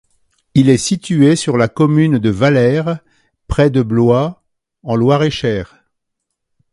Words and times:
Il 0.55 0.69
est 0.71 0.79
situé 0.79 1.35
sur 1.35 1.57
la 1.57 1.67
commune 1.67 2.17
de 2.17 2.31
Valaire, 2.31 3.01
près 3.47 3.69
de 3.69 3.83
Blois 3.83 4.41
en 4.81 4.95
Loir-et-Cher. 4.95 5.77